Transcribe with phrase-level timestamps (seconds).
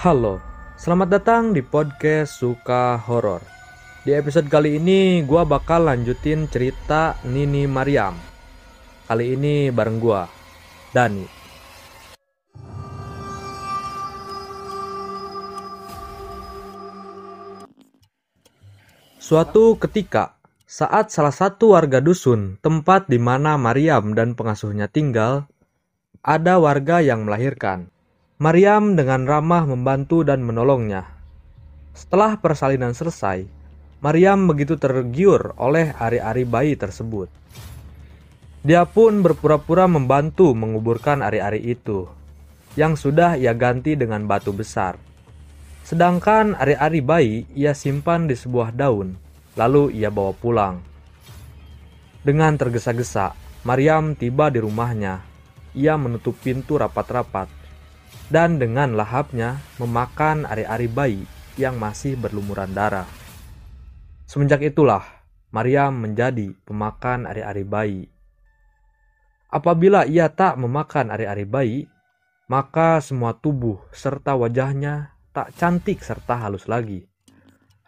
[0.00, 0.40] Halo,
[0.80, 3.44] selamat datang di podcast Suka Horor.
[4.00, 8.16] Di episode kali ini gua bakal lanjutin cerita Nini Mariam.
[9.04, 10.24] Kali ini bareng gua,
[10.96, 11.28] Dani.
[19.20, 25.44] Suatu ketika, saat salah satu warga dusun, tempat di mana Mariam dan pengasuhnya tinggal,
[26.24, 27.92] ada warga yang melahirkan.
[28.40, 31.04] Mariam dengan ramah membantu dan menolongnya.
[31.92, 33.44] Setelah persalinan selesai,
[34.00, 37.28] Mariam begitu tergiur oleh ari-ari bayi tersebut.
[38.64, 42.08] Dia pun berpura-pura membantu menguburkan ari-ari itu,
[42.80, 44.96] yang sudah ia ganti dengan batu besar.
[45.84, 49.20] Sedangkan ari-ari bayi ia simpan di sebuah daun,
[49.52, 50.80] lalu ia bawa pulang.
[52.24, 53.36] Dengan tergesa-gesa,
[53.68, 55.20] Mariam tiba di rumahnya.
[55.76, 57.59] Ia menutup pintu rapat-rapat,
[58.30, 61.22] dan dengan lahapnya memakan ari-ari bayi
[61.58, 63.06] yang masih berlumuran darah.
[64.24, 65.02] Semenjak itulah,
[65.50, 68.02] Mariam menjadi pemakan ari-ari bayi.
[69.50, 71.78] Apabila ia tak memakan ari-ari bayi,
[72.46, 77.02] maka semua tubuh serta wajahnya tak cantik serta halus lagi.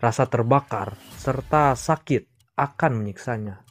[0.02, 3.62] Rasa terbakar serta sakit akan menyiksanya.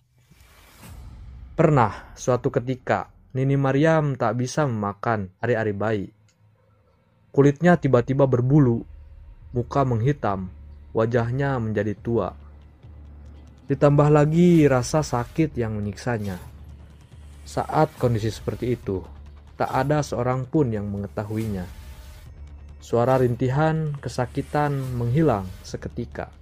[1.51, 6.07] Pernah suatu ketika Nini Mariam tak bisa memakan ari-ari bayi.
[7.31, 8.83] Kulitnya tiba-tiba berbulu,
[9.55, 10.51] muka menghitam,
[10.91, 12.35] wajahnya menjadi tua.
[13.71, 16.35] Ditambah lagi rasa sakit yang menyiksanya.
[17.47, 18.99] Saat kondisi seperti itu,
[19.55, 21.63] tak ada seorang pun yang mengetahuinya.
[22.83, 26.41] Suara rintihan kesakitan menghilang seketika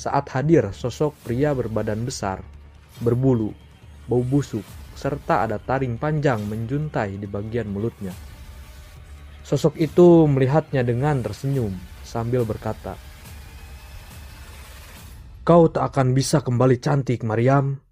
[0.00, 2.40] saat hadir sosok pria berbadan besar,
[3.04, 3.52] berbulu,
[4.08, 4.64] bau busuk,
[4.96, 8.16] serta ada taring panjang menjuntai di bagian mulutnya.
[9.50, 11.74] Sosok itu melihatnya dengan tersenyum
[12.06, 12.94] sambil berkata,
[15.42, 17.82] "Kau tak akan bisa kembali cantik, Mariam.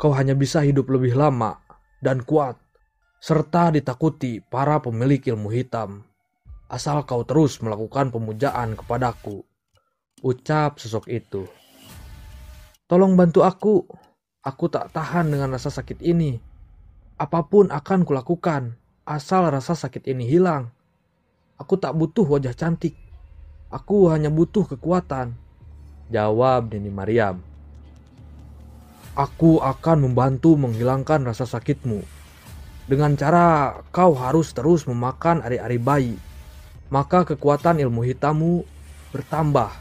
[0.00, 1.60] Kau hanya bisa hidup lebih lama
[2.00, 2.56] dan kuat,
[3.20, 6.08] serta ditakuti para pemilik ilmu hitam."
[6.72, 9.44] asal kau terus melakukan pemujaan kepadaku.
[10.24, 11.44] Ucap sosok itu.
[12.88, 13.84] Tolong bantu aku.
[14.42, 16.40] Aku tak tahan dengan rasa sakit ini.
[17.20, 18.74] Apa pun akan kulakukan,
[19.06, 20.70] asal rasa sakit ini hilang.
[21.58, 22.98] Aku tak butuh wajah cantik.
[23.72, 25.34] Aku hanya butuh kekuatan.
[26.12, 27.40] Jawab Nini Mariam.
[29.16, 32.04] Aku akan membantu menghilangkan rasa sakitmu.
[32.88, 36.16] Dengan cara kau harus terus memakan ari-ari bayi
[36.92, 38.68] maka kekuatan ilmu hitammu
[39.16, 39.72] bertambah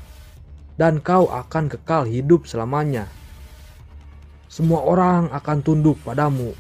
[0.80, 3.12] dan kau akan kekal hidup selamanya.
[4.48, 6.56] Semua orang akan tunduk padamu.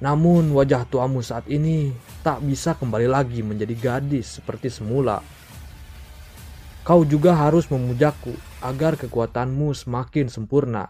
[0.00, 1.92] Namun wajah tuamu saat ini
[2.24, 5.20] tak bisa kembali lagi menjadi gadis seperti semula.
[6.80, 8.32] Kau juga harus memujaku
[8.64, 10.88] agar kekuatanmu semakin sempurna.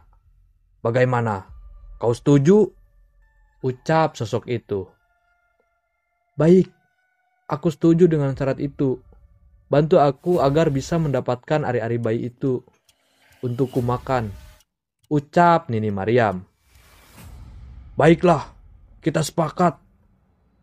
[0.80, 1.50] Bagaimana?
[1.98, 2.70] Kau setuju?
[3.60, 4.86] Ucap sosok itu.
[6.38, 6.70] Baik,
[7.50, 9.02] Aku setuju dengan syarat itu.
[9.66, 12.62] Bantu aku agar bisa mendapatkan ari-ari bayi itu
[13.42, 14.30] untuk kumakan.
[15.10, 16.46] Ucap Nini Mariam.
[17.98, 18.54] Baiklah,
[19.00, 19.80] kita sepakat.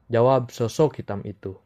[0.07, 1.57] Jawab sosok hitam itu.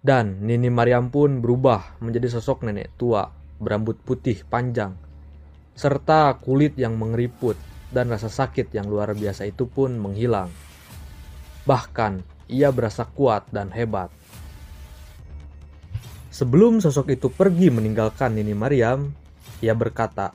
[0.00, 4.96] Dan Nini Mariam pun berubah menjadi sosok nenek tua berambut putih panjang
[5.78, 7.54] serta kulit yang mengeriput
[7.94, 10.50] dan rasa sakit yang luar biasa itu pun menghilang.
[11.62, 14.10] Bahkan ia berasa kuat dan hebat.
[16.34, 19.14] Sebelum sosok itu pergi meninggalkan Nini Mariam,
[19.62, 20.34] ia berkata,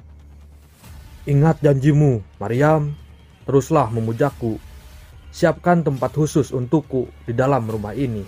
[1.28, 2.96] Ingat janjimu, Mariam,
[3.44, 4.60] teruslah memujaku.
[5.34, 8.22] Siapkan tempat khusus untukku di dalam rumah ini.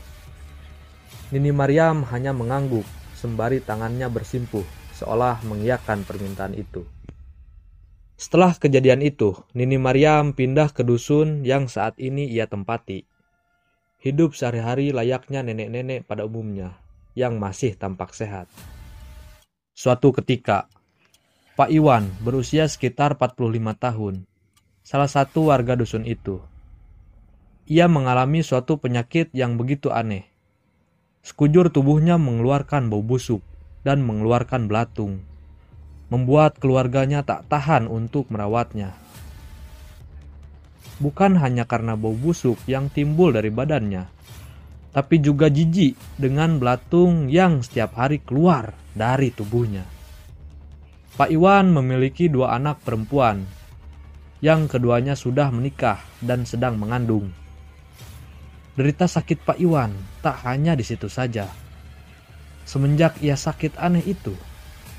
[1.29, 4.65] Nini Mariam hanya mengangguk sembari tangannya bersimpuh
[4.97, 6.81] seolah mengiyakan permintaan itu.
[8.17, 13.05] Setelah kejadian itu, Nini Mariam pindah ke dusun yang saat ini ia tempati
[14.05, 16.77] hidup sehari-hari layaknya nenek-nenek pada umumnya
[17.17, 18.45] yang masih tampak sehat.
[19.73, 20.69] Suatu ketika,
[21.57, 24.15] Pak Iwan berusia sekitar 45 tahun,
[24.85, 26.37] salah satu warga dusun itu.
[27.65, 30.29] Ia mengalami suatu penyakit yang begitu aneh.
[31.25, 33.41] Sekujur tubuhnya mengeluarkan bau busuk
[33.81, 35.25] dan mengeluarkan belatung,
[36.13, 38.93] membuat keluarganya tak tahan untuk merawatnya
[40.99, 44.07] bukan hanya karena bau busuk yang timbul dari badannya,
[44.95, 49.83] tapi juga jijik dengan belatung yang setiap hari keluar dari tubuhnya.
[51.15, 53.43] Pak Iwan memiliki dua anak perempuan,
[54.43, 57.31] yang keduanya sudah menikah dan sedang mengandung.
[58.75, 61.47] Derita sakit Pak Iwan tak hanya di situ saja.
[62.67, 64.35] Semenjak ia sakit aneh itu,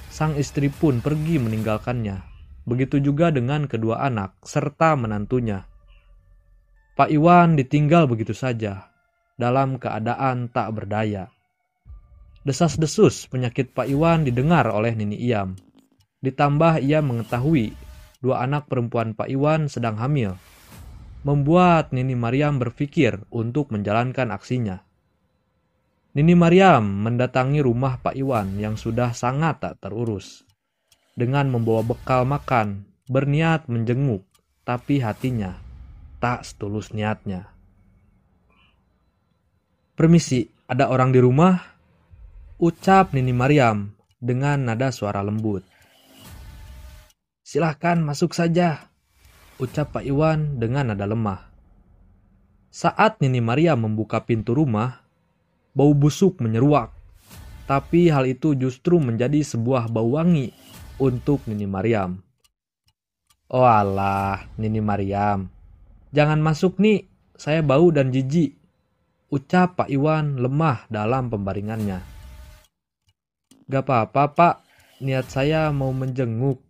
[0.09, 2.25] sang istri pun pergi meninggalkannya.
[2.65, 5.69] Begitu juga dengan kedua anak serta menantunya.
[6.97, 8.89] Pak Iwan ditinggal begitu saja,
[9.37, 11.29] dalam keadaan tak berdaya.
[12.49, 15.53] Desas-desus penyakit Pak Iwan didengar oleh Nini Iam.
[16.25, 17.77] Ditambah ia mengetahui
[18.25, 20.33] dua anak perempuan Pak Iwan sedang hamil.
[21.27, 24.87] Membuat Nini Mariam berpikir untuk menjalankan aksinya.
[26.15, 30.47] Nini Mariam mendatangi rumah Pak Iwan yang sudah sangat tak terurus.
[31.19, 34.23] Dengan membawa bekal makan, berniat menjenguk,
[34.63, 35.59] tapi hatinya
[36.23, 37.51] tak setulus niatnya.
[39.99, 41.59] Permisi, ada orang di rumah?
[42.63, 45.67] Ucap Nini Mariam dengan nada suara lembut.
[47.43, 48.91] Silahkan masuk saja,
[49.57, 51.49] ucap Pak Iwan dengan nada lemah.
[52.69, 55.01] Saat Nini Mariam membuka pintu rumah,
[55.73, 56.93] bau busuk menyeruak.
[57.65, 60.53] Tapi hal itu justru menjadi sebuah bau wangi
[61.01, 62.21] untuk Nini Mariam.
[63.49, 65.49] Oh Allah, Nini Mariam.
[66.13, 68.55] Jangan masuk nih, saya bau dan jijik.
[69.33, 71.99] Ucap Pak Iwan lemah dalam pembaringannya.
[73.67, 74.55] Gak apa-apa pak,
[75.03, 76.66] niat saya mau menjenguk.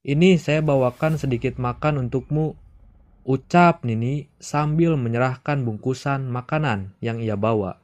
[0.00, 2.56] Ini saya bawakan sedikit makan untukmu.
[3.28, 7.76] Ucap Nini sambil menyerahkan bungkusan makanan yang ia bawa.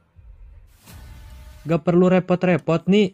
[1.69, 3.13] Gak perlu repot-repot nih.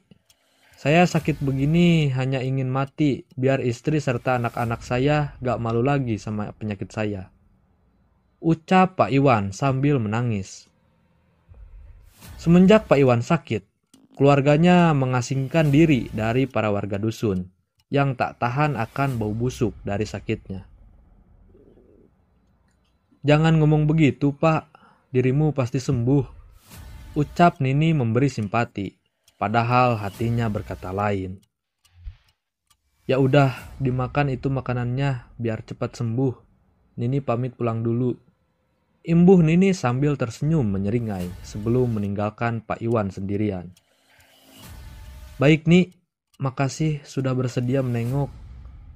[0.79, 6.55] Saya sakit begini hanya ingin mati biar istri serta anak-anak saya gak malu lagi sama
[6.55, 7.27] penyakit saya.
[8.39, 10.71] Ucap Pak Iwan sambil menangis.
[12.39, 13.67] Semenjak Pak Iwan sakit,
[14.15, 17.51] keluarganya mengasingkan diri dari para warga dusun
[17.91, 20.67] yang tak tahan akan bau busuk dari sakitnya.
[23.23, 24.69] Jangan ngomong begitu, Pak.
[25.15, 26.43] Dirimu pasti sembuh
[27.13, 28.89] Ucap Nini memberi simpati,
[29.37, 31.37] padahal hatinya berkata lain.
[33.05, 36.33] Ya udah, dimakan itu makanannya biar cepat sembuh.
[36.97, 38.17] Nini pamit pulang dulu.
[39.05, 43.69] Imbuh Nini sambil tersenyum menyeringai sebelum meninggalkan Pak Iwan sendirian.
[45.37, 45.93] Baik nih,
[46.43, 48.27] makasih sudah bersedia menengok.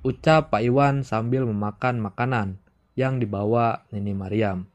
[0.03, 2.59] Ucap Pak Iwan sambil memakan makanan
[2.99, 4.67] yang dibawa Nini Mariam.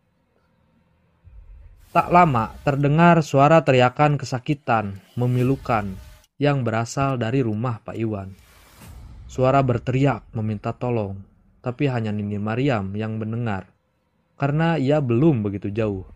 [1.93, 5.93] Tak lama terdengar suara teriakan kesakitan, memilukan,
[6.41, 8.33] yang berasal dari rumah Pak Iwan.
[9.29, 11.21] Suara berteriak meminta tolong,
[11.61, 13.69] tapi hanya Nini Mariam yang mendengar,
[14.41, 16.09] karena ia belum begitu jauh.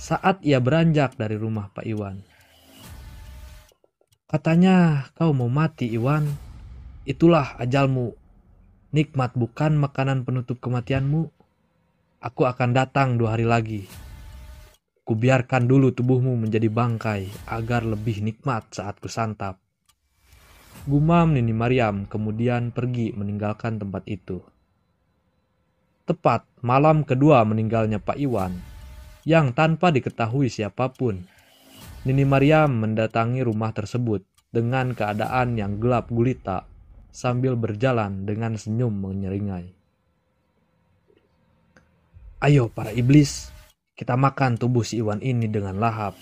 [0.00, 2.27] Saat ia beranjak dari rumah Pak Iwan.
[4.28, 6.28] Katanya kau mau mati Iwan,
[7.08, 8.12] itulah ajalmu.
[8.92, 11.32] Nikmat bukan makanan penutup kematianmu.
[12.20, 13.88] Aku akan datang dua hari lagi
[15.08, 19.56] Kubiarkan dulu tubuhmu menjadi bangkai agar lebih nikmat saat kusantap.
[20.84, 24.44] Gumam Nini Mariam kemudian pergi meninggalkan tempat itu.
[26.04, 28.52] Tepat malam kedua meninggalnya Pak Iwan,
[29.24, 31.24] yang tanpa diketahui siapa pun,
[32.06, 34.22] Nini Mariam mendatangi rumah tersebut
[34.54, 36.62] dengan keadaan yang gelap gulita
[37.10, 39.74] sambil berjalan dengan senyum menyeringai.
[42.38, 43.50] Ayo para iblis,
[43.98, 46.14] kita makan tubuh si Iwan ini dengan lahap.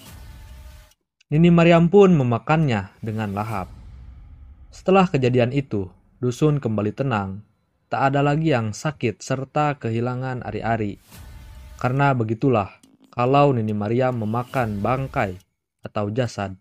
[1.29, 3.69] Nini Mariam pun memakannya dengan lahap.
[4.73, 5.93] Setelah kejadian itu,
[6.25, 7.45] dusun kembali tenang.
[7.93, 10.97] Tak ada lagi yang sakit serta kehilangan ari-ari.
[11.77, 12.73] Karena begitulah,
[13.13, 15.46] kalau Nini Mariam memakan bangkai
[15.87, 16.59] atau jasad,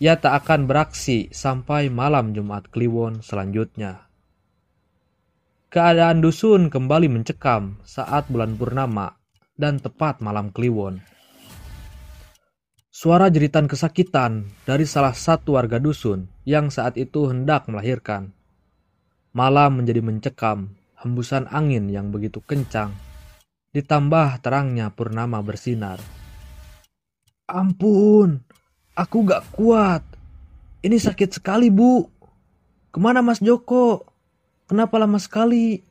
[0.00, 4.08] ia tak akan beraksi sampai malam Jumat Kliwon selanjutnya.
[5.72, 9.16] Keadaan dusun kembali mencekam saat bulan purnama
[9.56, 11.00] dan tepat malam kliwon.
[12.92, 18.36] Suara jeritan kesakitan dari salah satu warga dusun yang saat itu hendak melahirkan.
[19.32, 22.92] Malam menjadi mencekam, hembusan angin yang begitu kencang,
[23.72, 26.21] ditambah terangnya purnama bersinar.
[27.50, 28.38] Ampun,
[28.94, 30.02] aku gak kuat.
[30.82, 32.06] Ini sakit sekali, Bu.
[32.92, 34.06] Ke mana Mas Joko?
[34.66, 35.82] Kenapa lama sekali?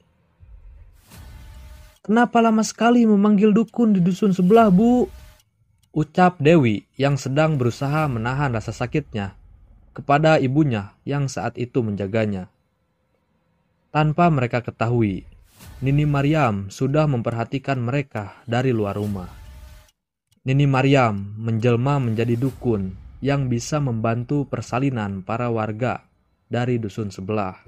[2.02, 5.08] Kenapa lama sekali memanggil dukun di dusun sebelah, Bu?
[5.92, 9.36] Ucap Dewi yang sedang berusaha menahan rasa sakitnya
[9.92, 12.48] kepada ibunya yang saat itu menjaganya.
[13.92, 15.28] Tanpa mereka ketahui,
[15.84, 19.41] Nini Mariam sudah memperhatikan mereka dari luar rumah.
[20.42, 26.10] Nini Mariam menjelma menjadi dukun yang bisa membantu persalinan para warga
[26.50, 27.62] dari dusun sebelah.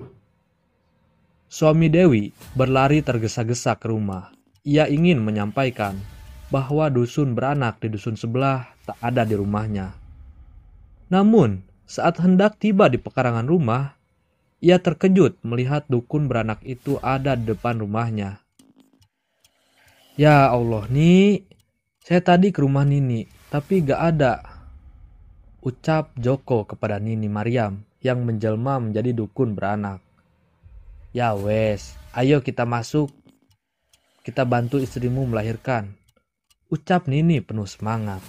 [1.46, 4.34] Suami Dewi berlari tergesa-gesa ke rumah.
[4.66, 6.02] Ia ingin menyampaikan
[6.50, 9.94] bahwa dusun beranak di dusun sebelah tak ada di rumahnya.
[11.14, 13.94] Namun, saat hendak tiba di pekarangan rumah,
[14.66, 18.42] ia terkejut melihat dukun beranak itu ada di depan rumahnya.
[20.18, 21.46] Ya Allah, Ni,
[22.04, 24.44] saya tadi ke rumah Nini, tapi gak ada.
[25.64, 30.04] Ucap Joko kepada Nini Mariam yang menjelma menjadi dukun beranak.
[31.16, 33.08] Ya wes, ayo kita masuk.
[34.20, 35.96] Kita bantu istrimu melahirkan.
[36.68, 38.20] Ucap Nini penuh semangat.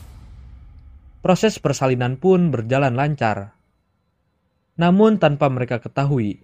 [1.19, 3.59] Proses persalinan pun berjalan lancar.
[4.79, 6.39] Namun tanpa mereka ketahui,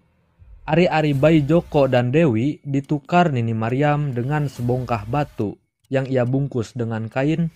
[0.66, 5.59] ari-ari bayi Joko dan Dewi ditukar Nini Mariam dengan sebongkah batu
[5.90, 7.50] yang ia bungkus dengan kain,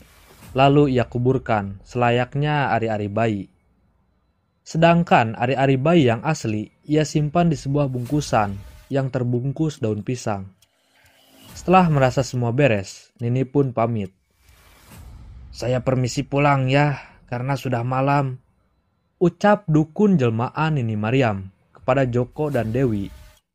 [0.53, 3.45] lalu ia kuburkan selayaknya ari-ari bayi.
[4.67, 8.59] Sedangkan ari-ari bayi yang asli ia simpan di sebuah bungkusan
[8.93, 10.51] yang terbungkus daun pisang.
[11.55, 14.11] Setelah merasa semua beres, Nini pun pamit.
[15.55, 16.99] Saya permisi pulang ya,
[17.31, 18.43] karena sudah malam.
[19.23, 23.13] Ucap dukun jelmaan Nini Mariam kepada Joko dan Dewi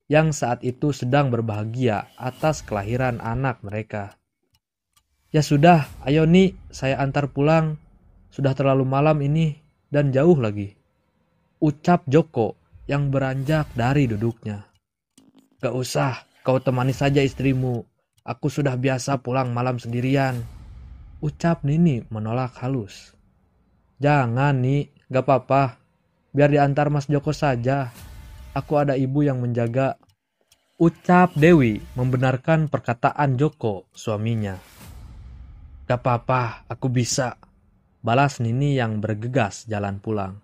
[0.10, 4.19] yang saat itu sedang berbahagia atas kelahiran anak mereka.
[5.30, 7.78] Ya sudah, ayo nih, saya antar pulang.
[8.30, 9.58] Sudah terlalu malam ini
[9.90, 10.80] dan jauh lagi
[11.60, 12.56] ucap Joko
[12.88, 14.64] yang beranjak dari duduknya.
[15.60, 17.84] Gak usah, kau temani saja istrimu.
[18.24, 20.40] Aku sudah biasa pulang malam sendirian.
[21.20, 23.12] Ucap Nini menolak halus.
[24.00, 24.88] Jangan, Ni.
[25.12, 25.84] Gak apa-apa.
[26.32, 27.92] Biar diantar Mas Joko saja.
[28.56, 30.00] Aku ada ibu yang menjaga.
[30.80, 34.79] Ucap Dewi membenarkan perkataan Joko, suaminya.
[35.90, 37.42] Gak apa-apa, aku bisa.
[38.06, 40.38] Balas Nini yang bergegas jalan pulang.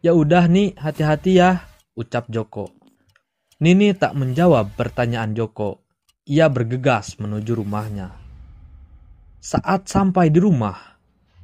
[0.00, 2.72] Ya udah nih, hati-hati ya, ucap Joko.
[3.60, 5.84] Nini tak menjawab pertanyaan Joko.
[6.24, 8.16] Ia bergegas menuju rumahnya.
[9.44, 10.96] Saat sampai di rumah,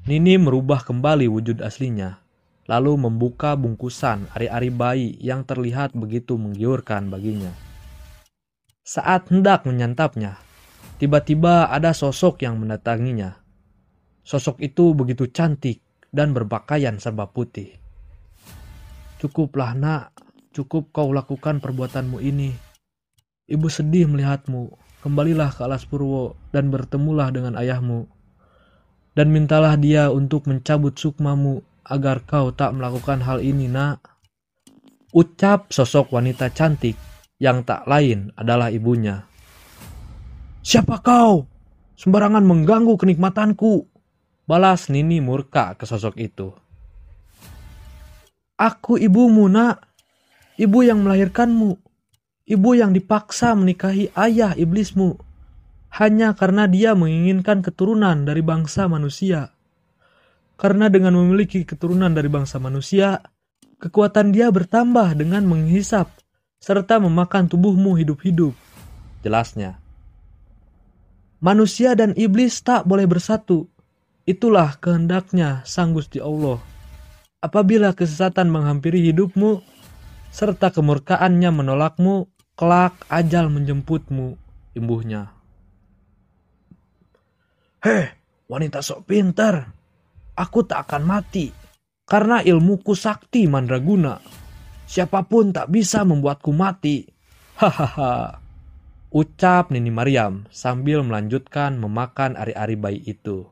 [0.09, 2.17] Nini merubah kembali wujud aslinya,
[2.65, 7.53] lalu membuka bungkusan ari-ari bayi yang terlihat begitu menggiurkan baginya.
[8.89, 10.46] Saat hendak menyantapnya,
[10.97, 13.41] tiba-tiba ada sosok yang mendatanginya.
[14.27, 17.77] Sosok itu begitu cantik dan berpakaian serba putih.
[19.17, 20.13] Cukuplah nak,
[20.51, 22.51] cukup kau lakukan perbuatanmu ini.
[23.47, 24.85] Ibu sedih melihatmu.
[25.07, 28.11] Kembalilah ke Alas Purwo dan bertemulah dengan ayahmu.
[29.15, 34.03] Dan mintalah dia untuk mencabut sukmamu agar kau tak melakukan hal ini nak.
[35.15, 36.99] Ucap sosok wanita cantik
[37.39, 39.25] yang tak lain adalah ibunya.
[40.67, 41.47] Siapa kau?
[41.95, 43.87] Sembarangan mengganggu kenikmatanku.
[44.51, 46.51] Balas Nini murka ke sosok itu.
[48.59, 49.87] Aku ibumu, nak.
[50.59, 51.71] Ibu yang melahirkanmu.
[52.51, 55.15] Ibu yang dipaksa menikahi ayah iblismu.
[56.03, 59.55] Hanya karena dia menginginkan keturunan dari bangsa manusia.
[60.59, 63.23] Karena dengan memiliki keturunan dari bangsa manusia,
[63.79, 66.11] kekuatan dia bertambah dengan menghisap
[66.59, 68.51] serta memakan tubuhmu hidup-hidup.
[69.23, 69.86] Jelasnya.
[71.41, 73.69] Manusia dan iblis tak boleh bersatu.
[74.27, 76.59] Itulah kehendaknya Sang Gusti Allah
[77.47, 79.63] apabila kesesatan menghampiri hidupmu,
[80.35, 82.27] serta kemurkaannya menolakmu,
[82.59, 84.35] kelak ajal menjemputmu,
[84.75, 85.31] imbuhnya.
[87.87, 88.11] Heh,
[88.51, 89.71] wanita sok pintar.
[90.37, 91.49] Aku tak akan mati,
[92.05, 94.21] karena ilmuku sakti mandraguna.
[94.85, 97.09] Siapa pun tak bisa membuatku mati.
[97.57, 98.46] Hahaha.
[99.07, 103.47] Ucap Nini Mariam sambil melanjutkan memakan ari-ari bayi itu.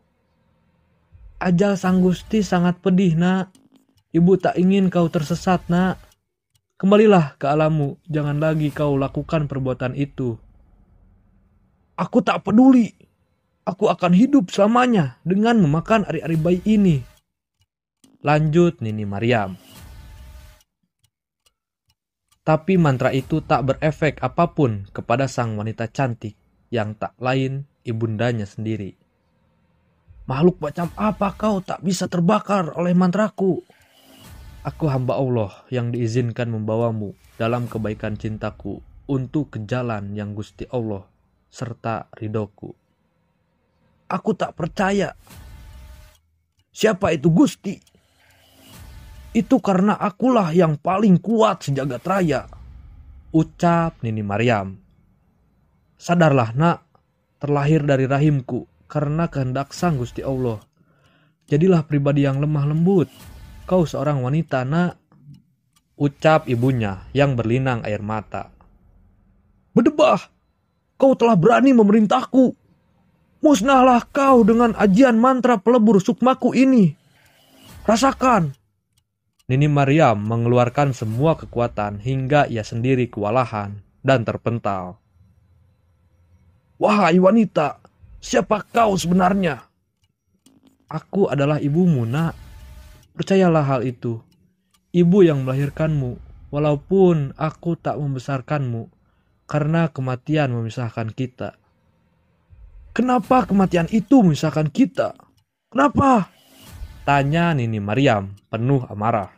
[1.39, 3.55] Ajal Sang Gusti sangat pedih, nak.
[4.11, 6.03] Ibu tak ingin kau tersesat, nak.
[6.75, 10.35] Kembalilah ke alammu, jangan lagi kau lakukan perbuatan itu.
[11.95, 12.91] Aku tak peduli.
[13.63, 16.97] Aku akan hidup selamanya dengan memakan ari-ari bayi ini.
[18.27, 19.55] Lanjut Nini Mariam.
[22.45, 26.37] Tapi mantra itu tak berefek apa pun kepada sang wanita cantik
[26.69, 29.01] yang tak lain ibundanya sendiri.
[30.29, 33.65] Makhluk macam apa kau tak bisa terbakar oleh mantraku?
[34.65, 41.05] Aku hamba Allah yang diizinkan membawamu dalam kebaikan cintaku untuk ke jalan yang Gusti Allah
[41.49, 42.73] serta ridoku.
[44.09, 45.17] Aku tak percaya.
[46.73, 47.94] Siapa itu Gusti?
[49.35, 52.47] Itu karena akulah yang paling kuat sejagat raya.
[53.35, 54.79] Ucap Nini Maryam.
[55.99, 56.87] Sadarlah nak,
[57.43, 60.63] terlahir dari rahimku karena kehendak sang Gusti Allah.
[61.51, 63.11] Jadilah pribadi yang lemah lembut,
[63.65, 65.01] Kau seorang wanita, nak.
[65.97, 68.53] Ucap ibunya yang berlinang air mata.
[69.73, 70.21] Berdebah,
[71.01, 72.53] kau telah berani memerintahku.
[73.41, 76.93] Musnahlah kau dengan ajian mantra pelebur sukmaku ini.
[77.89, 78.53] Rasakan,
[79.45, 84.97] Nini Maryam mengeluarkan semua kekuatan hingga ia sendiri kewalahan dan terpental.
[86.81, 87.77] Wahai wanita,
[88.25, 89.69] siapa kau sebenarnya?
[90.89, 92.33] Aku adalah ibumu, nak.
[93.13, 94.17] Percayalah hal itu.
[94.97, 96.17] Ibu yang melahirkanmu,
[96.49, 98.89] walaupun aku tak membesarkanmu,
[99.45, 101.61] karena kematian memisahkan kita.
[102.97, 105.19] Kenapa kematian itu memisahkan kita?
[105.69, 106.34] Kenapa?
[107.05, 109.29] Tanya Nini Maryam penuh amarah.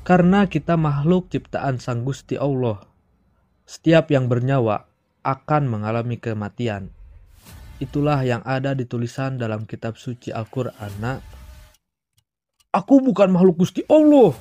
[0.00, 2.80] Karena kita makhluk ciptaan Sang Gusti Allah.
[3.68, 4.88] Setiap yang bernyawa
[5.20, 6.88] akan mengalami kematian.
[7.84, 11.20] Itulah yang ada di tulisan dalam kitab suci Al-Quran.
[12.72, 14.32] Aku bukan makhluk Gusti Allah.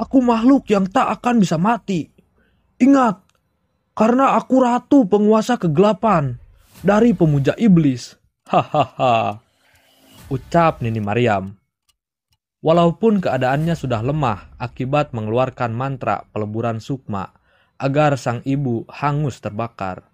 [0.00, 2.08] Aku makhluk yang tak akan bisa mati.
[2.80, 3.20] Ingat,
[3.92, 6.40] karena aku ratu penguasa kegelapan
[6.80, 8.16] dari pemuja iblis.
[8.48, 9.49] Hahaha
[10.30, 11.58] ucap Nini Mariam.
[12.62, 17.34] Walaupun keadaannya sudah lemah akibat mengeluarkan mantra peleburan sukma
[17.82, 20.06] agar sang ibu hangus terbakar.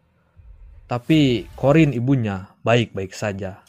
[0.88, 3.60] Tapi Korin ibunya baik-baik saja.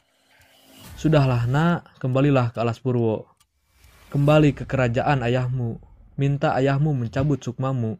[0.96, 3.27] Sudahlah nak, kembalilah ke Alas Purwo.
[4.08, 5.84] Kembali ke kerajaan ayahmu,
[6.16, 8.00] minta ayahmu mencabut sukmamu,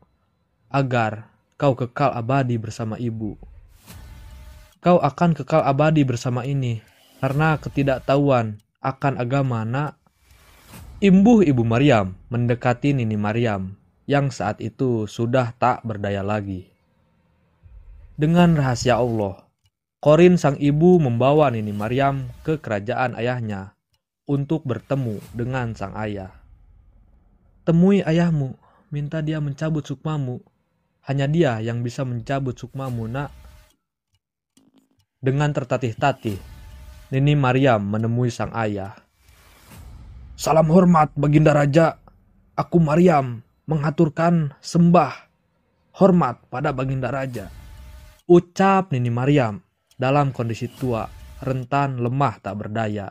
[0.72, 1.28] agar
[1.60, 3.36] kau kekal abadi bersama ibu.
[4.80, 6.80] Kau akan kekal abadi bersama ini,
[7.18, 9.98] karena ketidaktahuan akan agama nak.
[10.98, 13.78] Imbuh Ibu Maryam mendekati Nini Maryam
[14.10, 16.74] yang saat itu sudah tak berdaya lagi.
[18.18, 19.46] Dengan rahasia Allah,
[20.02, 23.78] Korin sang ibu membawa Nini Maryam ke kerajaan ayahnya
[24.26, 26.34] untuk bertemu dengan sang ayah.
[27.62, 28.58] Temui ayahmu,
[28.90, 30.42] minta dia mencabut sukmamu.
[31.06, 33.30] Hanya dia yang bisa mencabut sukmamu, nak.
[35.20, 36.57] Dengan tertatih-tatih,
[37.08, 38.92] Nini Maryam menemui sang ayah.
[40.36, 42.04] Salam hormat Baginda Raja.
[42.60, 45.16] Aku Maryam mengaturkan sembah
[45.96, 47.48] hormat pada Baginda Raja.
[48.28, 49.64] Ucap Nini Maryam
[49.96, 51.08] dalam kondisi tua,
[51.40, 53.08] rentan, lemah tak berdaya.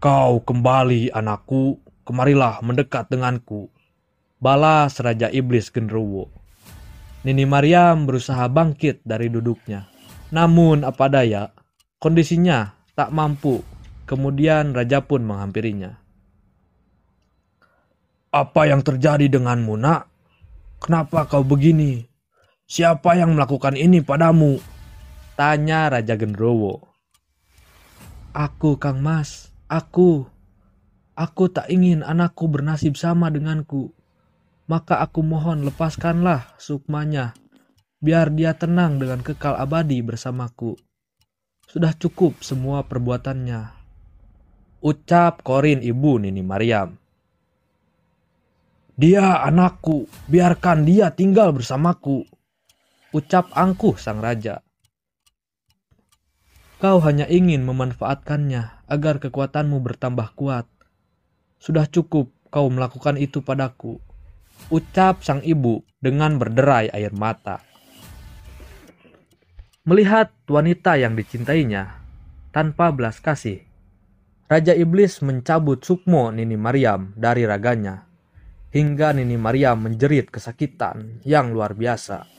[0.00, 1.76] Kau kembali anakku,
[2.08, 3.68] kemarilah mendekat denganku.
[4.40, 6.32] Balas Raja Iblis Genruwo.
[7.28, 9.92] Nini Maryam berusaha bangkit dari duduknya.
[10.32, 11.52] Namun apa daya,
[12.02, 13.62] Kondisinya tak mampu,
[14.10, 16.02] kemudian raja pun menghampirinya.
[18.34, 20.10] Apa yang terjadi denganmu, nak?
[20.82, 22.02] Kenapa kau begini?
[22.66, 24.58] Siapa yang melakukan ini padamu?
[25.38, 26.90] Tanya Raja Gendrowo.
[28.34, 30.26] Aku, Kang Mas, aku.
[31.14, 33.94] Aku tak ingin anakku bernasib sama denganku.
[34.66, 37.38] Maka aku mohon lepaskanlah sukmanya,
[38.02, 40.74] biar dia tenang dengan kekal abadi bersamaku.
[41.68, 43.82] Sudah cukup semua perbuatannya.
[44.82, 46.98] Ucap Korin ibu Nini Maryam.
[48.98, 52.26] Dia anakku, biarkan dia tinggal bersamaku.
[53.14, 54.60] Ucap angkuh sang raja.
[56.82, 60.66] Kau hanya ingin memanfaatkannya agar kekuatanmu bertambah kuat.
[61.62, 64.02] Sudah cukup kau melakukan itu padaku.
[64.68, 67.62] Ucap sang ibu dengan berderai air mata.
[69.82, 71.98] Melihat wanita yang dicintainya
[72.54, 73.66] tanpa belas kasih,
[74.46, 78.06] Raja Iblis mencabut sukmo Nini Maryam dari raganya,
[78.70, 82.30] hingga Nini Maryam menjerit kesakitan yang luar biasa.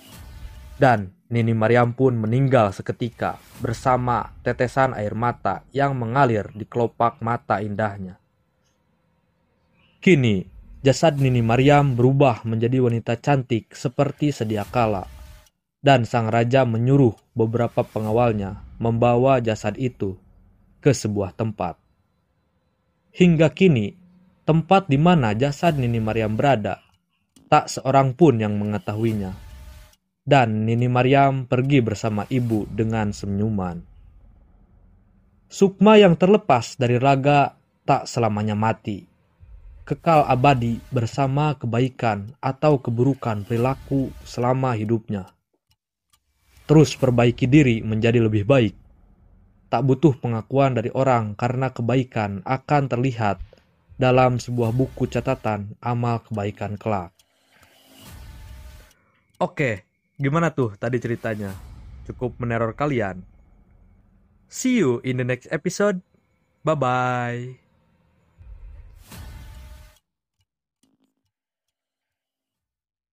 [0.80, 7.60] Dan Nini Maryam pun meninggal seketika bersama tetesan air mata yang mengalir di kelopak mata
[7.60, 8.24] indahnya.
[10.00, 10.48] Kini,
[10.80, 15.13] jasad Nini Maryam berubah menjadi wanita cantik seperti sedia kala
[15.84, 20.16] dan sang raja menyuruh beberapa pengawalnya membawa jasad itu
[20.80, 21.76] ke sebuah tempat.
[23.14, 23.94] Hingga kini,
[24.48, 26.80] tempat di mana jasad Nini Maryam berada,
[27.52, 29.36] tak seorang pun yang mengetahuinya.
[30.24, 33.84] Dan Nini Maryam pergi bersama ibu dengan senyuman.
[35.52, 39.04] Sukma yang terlepas dari raga tak selamanya mati.
[39.84, 45.33] Kekal abadi bersama kebaikan atau keburukan perilaku selama hidupnya
[46.66, 48.76] terus perbaiki diri menjadi lebih baik.
[49.74, 53.42] Tak butuh pengakuan dari orang karena kebaikan akan terlihat
[53.98, 57.14] dalam sebuah buku catatan amal kebaikan kelak.
[59.42, 59.84] Oke,
[60.22, 61.52] gimana tuh tadi ceritanya?
[62.06, 63.26] Cukup meneror kalian?
[64.48, 66.06] See you in the next episode.
[66.62, 67.63] Bye bye.